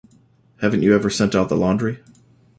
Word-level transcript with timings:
Haven't 0.61 0.81
you 0.81 0.95
ever 0.95 1.11
sent 1.11 1.35
out 1.35 1.47
the 1.49 1.55
laundry? 1.55 1.99